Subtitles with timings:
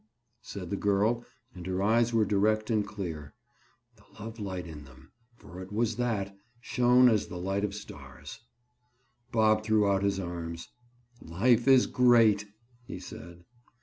[0.41, 1.23] said the girl
[1.53, 3.35] and her eyes were direct and clear.
[3.97, 8.39] The love light in them—for it was that—shone as the light of stars.
[9.31, 10.69] Bob threw out his arms.
[11.21, 12.47] "Life is great,"
[12.87, 13.45] he said.